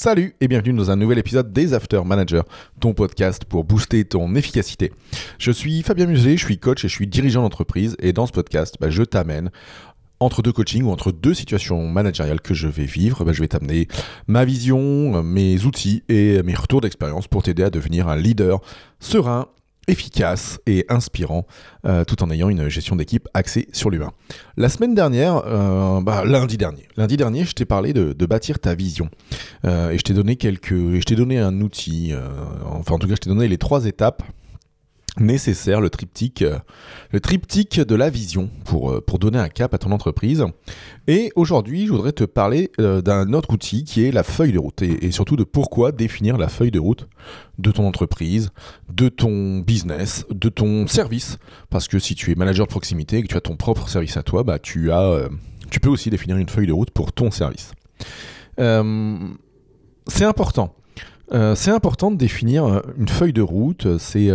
Salut 0.00 0.36
et 0.40 0.46
bienvenue 0.46 0.74
dans 0.74 0.92
un 0.92 0.96
nouvel 0.96 1.18
épisode 1.18 1.52
des 1.52 1.74
After 1.74 2.02
Manager, 2.06 2.44
ton 2.78 2.94
podcast 2.94 3.44
pour 3.44 3.64
booster 3.64 4.04
ton 4.04 4.36
efficacité. 4.36 4.92
Je 5.40 5.50
suis 5.50 5.82
Fabien 5.82 6.06
Musée, 6.06 6.36
je 6.36 6.44
suis 6.44 6.56
coach 6.56 6.84
et 6.84 6.88
je 6.88 6.94
suis 6.94 7.08
dirigeant 7.08 7.42
d'entreprise 7.42 7.96
et 7.98 8.12
dans 8.12 8.24
ce 8.24 8.30
podcast, 8.30 8.76
bah, 8.78 8.90
je 8.90 9.02
t'amène 9.02 9.50
entre 10.20 10.40
deux 10.40 10.52
coachings 10.52 10.84
ou 10.84 10.92
entre 10.92 11.10
deux 11.10 11.34
situations 11.34 11.88
managériales 11.88 12.40
que 12.40 12.54
je 12.54 12.68
vais 12.68 12.84
vivre, 12.84 13.24
bah, 13.24 13.32
je 13.32 13.40
vais 13.40 13.48
t'amener 13.48 13.88
ma 14.28 14.44
vision, 14.44 15.20
mes 15.24 15.64
outils 15.64 16.04
et 16.08 16.44
mes 16.44 16.54
retours 16.54 16.80
d'expérience 16.80 17.26
pour 17.26 17.42
t'aider 17.42 17.64
à 17.64 17.70
devenir 17.70 18.06
un 18.06 18.16
leader 18.16 18.60
serein 19.00 19.48
efficace 19.88 20.60
et 20.66 20.84
inspirant, 20.88 21.46
euh, 21.84 22.04
tout 22.04 22.22
en 22.22 22.30
ayant 22.30 22.48
une 22.48 22.68
gestion 22.68 22.94
d'équipe 22.94 23.28
axée 23.34 23.68
sur 23.72 23.90
l'humain. 23.90 24.12
La 24.56 24.68
semaine 24.68 24.94
dernière, 24.94 25.42
euh, 25.46 26.00
bah, 26.00 26.24
lundi 26.24 26.56
dernier, 26.56 27.44
je 27.44 27.52
t'ai 27.52 27.64
parlé 27.64 27.92
de, 27.92 28.26
bâtir 28.28 28.58
ta 28.58 28.74
vision 28.74 29.08
euh, 29.64 29.90
et 29.90 29.96
je 29.98 30.02
t'ai 30.02 30.12
donné 30.12 30.36
quelques, 30.36 30.68
je 30.68 31.02
t'ai 31.02 31.16
donné 31.16 31.38
un 31.38 31.62
outil, 31.62 32.12
enfin 32.66 32.94
en 32.94 32.98
tout 32.98 33.08
cas, 33.08 33.14
je 33.14 33.20
t'ai 33.20 33.30
donné 33.30 33.48
les 33.48 33.56
trois 33.56 33.86
étapes 33.86 34.22
nécessaire, 35.18 35.80
le 35.80 35.90
triptyque, 35.90 36.42
euh, 36.42 36.58
le 37.10 37.20
triptyque 37.20 37.80
de 37.80 37.94
la 37.94 38.10
vision 38.10 38.50
pour, 38.64 38.92
euh, 38.92 39.00
pour 39.00 39.18
donner 39.18 39.38
un 39.38 39.48
cap 39.48 39.74
à 39.74 39.78
ton 39.78 39.90
entreprise. 39.92 40.44
Et 41.06 41.32
aujourd'hui, 41.34 41.86
je 41.86 41.92
voudrais 41.92 42.12
te 42.12 42.24
parler 42.24 42.70
euh, 42.80 43.00
d'un 43.00 43.32
autre 43.32 43.52
outil 43.52 43.84
qui 43.84 44.04
est 44.04 44.12
la 44.12 44.22
feuille 44.22 44.52
de 44.52 44.58
route 44.58 44.82
et, 44.82 45.10
surtout 45.10 45.36
de 45.36 45.44
pourquoi 45.44 45.92
définir 45.92 46.38
la 46.38 46.48
feuille 46.48 46.70
de 46.70 46.78
route 46.78 47.08
de 47.58 47.70
ton 47.72 47.86
entreprise, 47.86 48.50
de 48.92 49.08
ton 49.08 49.58
business, 49.58 50.24
de 50.30 50.48
ton 50.48 50.86
service. 50.86 51.38
Parce 51.70 51.88
que 51.88 51.98
si 51.98 52.14
tu 52.14 52.30
es 52.30 52.34
manager 52.34 52.66
de 52.66 52.70
proximité 52.70 53.18
et 53.18 53.22
que 53.22 53.28
tu 53.28 53.36
as 53.36 53.40
ton 53.40 53.56
propre 53.56 53.88
service 53.88 54.16
à 54.16 54.22
toi, 54.22 54.44
bah, 54.44 54.58
tu, 54.58 54.92
as, 54.92 55.28
tu 55.70 55.80
peux 55.80 55.88
aussi 55.88 56.10
définir 56.10 56.36
une 56.36 56.48
feuille 56.48 56.66
de 56.66 56.72
route 56.72 56.90
pour 56.90 57.12
ton 57.12 57.30
service. 57.30 57.72
c'est 58.56 60.24
important. 60.24 60.77
C'est 61.30 61.70
important 61.70 62.10
de 62.10 62.16
définir 62.16 62.82
une 62.96 63.08
feuille 63.08 63.32
de 63.32 63.42
route. 63.42 63.98
C'est 63.98 64.30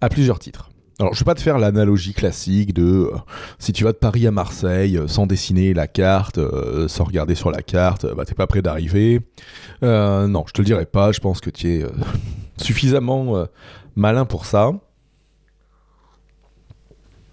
à 0.00 0.08
plusieurs 0.08 0.38
titres. 0.38 0.72
Alors, 1.02 1.14
je 1.14 1.20
vais 1.20 1.24
pas 1.24 1.34
te 1.34 1.40
faire 1.40 1.58
l'analogie 1.58 2.12
classique 2.12 2.74
de 2.74 3.10
euh, 3.12 3.16
si 3.58 3.72
tu 3.72 3.82
vas 3.82 3.92
de 3.92 3.96
Paris 3.96 4.26
à 4.26 4.30
Marseille 4.30 4.96
euh, 4.96 5.08
sans 5.08 5.26
dessiner 5.26 5.74
la 5.74 5.88
carte, 5.88 6.38
euh, 6.38 6.86
sans 6.86 7.04
regarder 7.04 7.34
sur 7.34 7.50
la 7.50 7.62
carte, 7.62 8.06
bah 8.14 8.24
t'es 8.24 8.34
pas 8.34 8.46
prêt 8.46 8.62
d'arriver. 8.62 9.20
non, 9.82 10.44
je 10.46 10.52
te 10.52 10.60
le 10.60 10.64
dirai 10.64 10.86
pas. 10.86 11.10
Je 11.10 11.20
pense 11.20 11.40
que 11.40 11.50
tu 11.50 11.72
es 11.72 11.86
suffisamment 12.56 13.46
malin 13.96 14.24
pour 14.24 14.46
ça. 14.46 14.70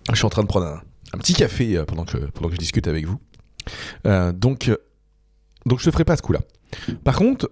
Je 0.10 0.16
suis 0.16 0.26
en 0.26 0.30
train 0.30 0.42
de 0.42 0.48
prendre 0.48 0.82
un, 1.14 1.18
petit 1.20 1.34
café 1.34 1.84
pendant 1.86 2.06
que 2.06 2.18
pendant 2.18 2.48
que 2.48 2.56
je 2.56 2.60
discute 2.60 2.88
avec 2.88 3.06
vous. 3.06 3.20
donc 4.34 4.72
donc 5.68 5.80
je 5.80 5.86
te 5.86 5.92
ferai 5.92 6.06
pas 6.06 6.18
ce 6.18 6.24
coup-là. 6.24 6.40
Par 7.04 7.18
contre, 7.18 7.52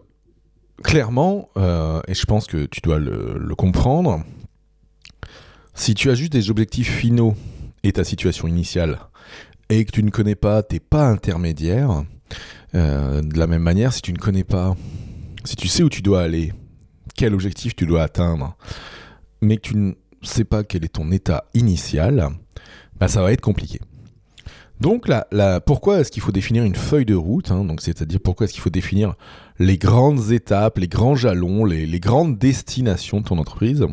clairement, 0.83 1.49
et 1.55 2.13
je 2.13 2.25
pense 2.25 2.47
que 2.47 2.65
tu 2.65 2.81
dois 2.81 2.99
le 2.99 3.55
comprendre 3.55 4.23
si 5.77 5.93
tu 5.93 6.09
as 6.09 6.15
juste 6.15 6.33
des 6.33 6.49
objectifs 6.49 6.91
finaux 6.91 7.35
et 7.83 7.93
ta 7.93 8.03
situation 8.03 8.47
initiale, 8.47 8.99
et 9.69 9.85
que 9.85 9.91
tu 9.91 10.03
ne 10.03 10.09
connais 10.09 10.35
pas, 10.35 10.63
t'es 10.63 10.79
pas 10.79 11.07
intermédiaire, 11.07 12.03
euh, 12.75 13.21
de 13.21 13.37
la 13.37 13.47
même 13.47 13.61
manière, 13.61 13.93
si 13.93 14.01
tu 14.01 14.11
ne 14.11 14.17
connais 14.17 14.43
pas, 14.43 14.75
si 15.45 15.55
tu 15.55 15.67
sais 15.67 15.83
où 15.83 15.89
tu 15.89 16.01
dois 16.01 16.21
aller, 16.21 16.51
quel 17.15 17.33
objectif 17.33 17.75
tu 17.75 17.85
dois 17.85 18.01
atteindre, 18.01 18.57
mais 19.41 19.57
que 19.57 19.61
tu 19.61 19.77
ne 19.77 19.93
sais 20.23 20.43
pas 20.43 20.63
quel 20.63 20.83
est 20.83 20.89
ton 20.89 21.11
état 21.11 21.45
initial, 21.53 22.29
bah 22.99 23.07
ça 23.07 23.21
va 23.21 23.31
être 23.31 23.41
compliqué. 23.41 23.79
Donc, 24.79 25.07
là, 25.07 25.25
pourquoi 25.61 25.99
est-ce 25.99 26.11
qu'il 26.11 26.21
faut 26.21 26.31
définir 26.31 26.63
une 26.63 26.75
feuille 26.75 27.05
de 27.05 27.15
route 27.15 27.51
hein, 27.51 27.65
c'est-à-dire 27.79 28.19
pourquoi 28.23 28.45
est-ce 28.45 28.53
qu'il 28.53 28.61
faut 28.61 28.69
définir 28.69 29.15
les 29.59 29.77
grandes 29.77 30.31
étapes, 30.31 30.77
les 30.77 30.87
grands 30.87 31.15
jalons, 31.15 31.65
les, 31.65 31.99
grandes 31.99 32.37
destinations 32.37 33.21
de 33.21 33.25
ton 33.25 33.39
entreprise? 33.39 33.85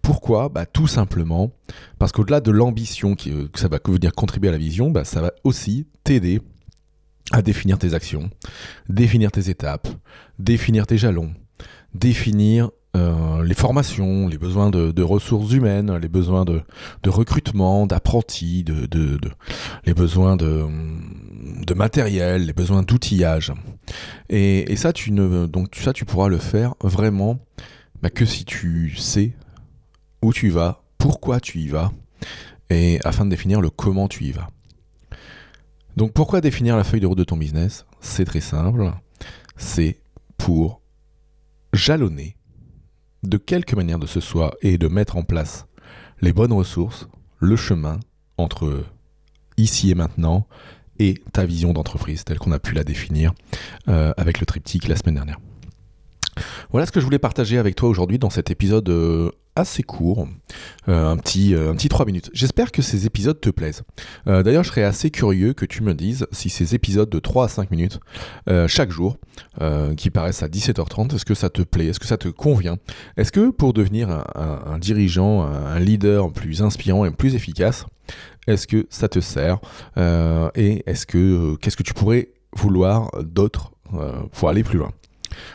Pourquoi? 0.00 0.48
Bah, 0.48 0.66
Tout 0.66 0.86
simplement 0.86 1.52
parce 1.98 2.12
qu'au-delà 2.12 2.40
de 2.40 2.50
l'ambition 2.50 3.16
euh, 3.26 3.48
que 3.48 3.58
ça 3.58 3.68
va 3.68 3.78
venir 3.84 4.12
contribuer 4.12 4.48
à 4.48 4.52
la 4.52 4.58
vision, 4.58 4.90
bah, 4.90 5.04
ça 5.04 5.20
va 5.20 5.32
aussi 5.44 5.86
t'aider 6.04 6.40
à 7.32 7.42
définir 7.42 7.78
tes 7.78 7.94
actions, 7.94 8.30
définir 8.88 9.32
tes 9.32 9.48
étapes, 9.48 9.88
définir 10.38 10.86
tes 10.86 10.98
jalons, 10.98 11.32
définir 11.94 12.70
euh, 12.94 13.42
les 13.42 13.54
formations, 13.54 14.28
les 14.28 14.36
besoins 14.36 14.70
de, 14.70 15.02
ressources 15.02 15.52
humaines, 15.52 15.96
les 15.96 16.08
besoins 16.08 16.44
de, 16.44 16.62
recrutement, 17.06 17.86
d'apprentis, 17.86 18.64
de, 18.64 19.18
les 19.86 19.94
besoins 19.94 20.36
de, 20.36 20.66
matériel, 21.74 22.46
les 22.46 22.52
besoins 22.52 22.82
d'outillage. 22.82 23.52
Et, 24.28 24.76
ça, 24.76 24.92
tu 24.92 25.12
ne, 25.12 25.46
donc 25.46 25.74
ça, 25.76 25.92
tu 25.92 26.04
pourras 26.04 26.28
le 26.28 26.38
faire 26.38 26.74
vraiment 26.82 27.38
bah, 28.02 28.10
que 28.10 28.26
si 28.26 28.44
tu 28.44 28.94
sais 28.96 29.32
où 30.20 30.32
tu 30.32 30.50
vas, 30.50 30.84
pourquoi 30.98 31.40
tu 31.40 31.58
y 31.60 31.68
vas, 31.68 31.92
et 32.70 33.00
afin 33.04 33.24
de 33.24 33.30
définir 33.30 33.60
le 33.60 33.70
comment 33.70 34.08
tu 34.08 34.24
y 34.24 34.32
vas. 34.32 34.48
Donc 35.96 36.12
pourquoi 36.12 36.40
définir 36.40 36.76
la 36.76 36.84
feuille 36.84 37.00
de 37.00 37.06
route 37.06 37.18
de 37.18 37.24
ton 37.24 37.36
business? 37.36 37.86
C'est 38.00 38.24
très 38.24 38.40
simple, 38.40 38.92
c'est 39.56 40.00
pour 40.38 40.80
jalonner 41.72 42.36
de 43.22 43.36
quelque 43.36 43.76
manière 43.76 43.98
de 43.98 44.06
ce 44.06 44.20
soit 44.20 44.54
et 44.62 44.78
de 44.78 44.88
mettre 44.88 45.16
en 45.16 45.22
place 45.22 45.66
les 46.20 46.32
bonnes 46.32 46.52
ressources, 46.52 47.08
le 47.38 47.56
chemin 47.56 48.00
entre 48.36 48.84
ici 49.56 49.90
et 49.90 49.94
maintenant 49.94 50.46
et 50.98 51.14
ta 51.32 51.44
vision 51.44 51.72
d'entreprise 51.72 52.24
telle 52.24 52.38
qu'on 52.38 52.52
a 52.52 52.58
pu 52.58 52.74
la 52.74 52.84
définir 52.84 53.32
euh, 53.88 54.12
avec 54.16 54.40
le 54.40 54.46
triptyque 54.46 54.88
la 54.88 54.96
semaine 54.96 55.16
dernière. 55.16 55.38
Voilà 56.70 56.86
ce 56.86 56.92
que 56.92 57.00
je 57.00 57.04
voulais 57.04 57.18
partager 57.18 57.58
avec 57.58 57.76
toi 57.76 57.88
aujourd'hui 57.88 58.18
dans 58.18 58.30
cet 58.30 58.50
épisode 58.50 58.88
euh, 58.88 59.30
assez 59.56 59.82
court, 59.82 60.26
euh, 60.88 61.12
un, 61.12 61.16
petit, 61.16 61.54
un 61.54 61.74
petit 61.74 61.88
3 61.88 62.06
minutes. 62.06 62.30
J'espère 62.32 62.72
que 62.72 62.82
ces 62.82 63.06
épisodes 63.06 63.40
te 63.40 63.50
plaisent. 63.50 63.82
D'ailleurs, 64.26 64.64
je 64.64 64.70
serais 64.70 64.82
assez 64.82 65.10
curieux 65.10 65.52
que 65.52 65.66
tu 65.66 65.82
me 65.82 65.94
dises 65.94 66.26
si 66.32 66.48
ces 66.48 66.74
épisodes 66.74 67.08
de 67.08 67.18
3 67.18 67.44
à 67.44 67.48
5 67.48 67.70
minutes 67.70 68.00
chaque 68.66 68.90
jour, 68.90 69.18
qui 69.96 70.10
paraissent 70.10 70.42
à 70.42 70.48
17h30, 70.48 71.14
est-ce 71.14 71.24
que 71.24 71.34
ça 71.34 71.50
te 71.50 71.62
plaît? 71.62 71.86
Est-ce 71.86 72.00
que 72.00 72.06
ça 72.06 72.16
te 72.16 72.28
convient? 72.28 72.78
Est-ce 73.16 73.32
que 73.32 73.50
pour 73.50 73.72
devenir 73.72 74.08
un, 74.10 74.78
dirigeant, 74.78 75.42
un 75.42 75.78
leader 75.78 76.32
plus 76.32 76.62
inspirant 76.62 77.04
et 77.04 77.10
plus 77.10 77.34
efficace, 77.34 77.84
est-ce 78.46 78.66
que 78.66 78.86
ça 78.90 79.08
te 79.08 79.20
sert? 79.20 79.58
Et 80.54 80.82
est-ce 80.86 81.06
que 81.06 81.56
qu'est-ce 81.56 81.76
que 81.76 81.82
tu 81.82 81.94
pourrais 81.94 82.30
vouloir 82.54 83.10
d'autre 83.22 83.72
pour 84.32 84.48
aller 84.48 84.64
plus 84.64 84.78
loin? 84.78 84.92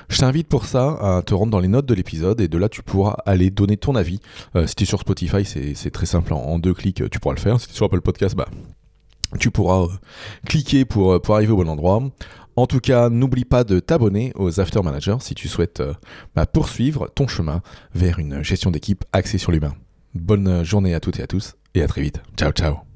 Je 0.09 0.17
t'invite 0.17 0.47
pour 0.47 0.65
ça 0.65 0.97
à 1.01 1.21
te 1.21 1.33
rendre 1.33 1.51
dans 1.51 1.59
les 1.59 1.67
notes 1.67 1.85
de 1.85 1.93
l'épisode 1.93 2.41
et 2.41 2.47
de 2.47 2.57
là 2.57 2.69
tu 2.69 2.83
pourras 2.83 3.17
aller 3.25 3.49
donner 3.49 3.77
ton 3.77 3.95
avis. 3.95 4.19
Euh, 4.55 4.67
si 4.67 4.75
tu 4.75 4.83
es 4.83 4.85
sur 4.85 4.99
Spotify, 4.99 5.45
c'est 5.45 5.91
très 5.91 6.05
simple, 6.05 6.33
en, 6.33 6.59
deux 6.59 6.73
clics 6.73 7.09
tu 7.09 7.19
pourras 7.19 7.35
le 7.35 7.39
faire. 7.39 7.59
Si 7.59 7.67
tu 7.67 7.73
es 7.73 7.75
sur 7.75 7.85
Apple 7.85 8.01
Podcast, 8.01 8.35
bah, 8.35 8.47
tu 9.39 9.51
pourras 9.51 9.83
euh, 9.83 9.87
cliquer 10.45 10.85
pour, 10.85 11.13
euh, 11.13 11.19
pour 11.19 11.35
arriver 11.35 11.51
au 11.51 11.57
bon 11.57 11.69
endroit. 11.69 12.01
En 12.55 12.65
tout 12.65 12.79
cas, 12.79 13.09
n'oublie 13.09 13.45
pas 13.45 13.63
de 13.63 13.79
t'abonner 13.79 14.31
aux 14.35 14.59
After 14.59 14.81
Managers 14.81 15.17
si 15.19 15.35
tu 15.35 15.47
souhaites 15.47 15.83
bah, 16.35 16.47
poursuivre 16.47 17.07
ton 17.13 17.27
chemin 17.27 17.61
vers 17.93 18.17
une 18.17 18.41
gestion 18.41 18.71
d'équipe 18.71 19.05
axée 19.13 19.37
sur 19.37 19.51
l'humain. 19.51 19.75
Bonne 20.15 20.63
journée 20.63 20.95
à 20.95 20.99
toutes 20.99 21.19
et 21.19 21.23
à 21.23 21.27
tous 21.27 21.55
et 21.75 21.83
à 21.83 21.87
très 21.87 22.01
vite. 22.01 22.19
Ciao 22.35 22.51
ciao 22.51 22.86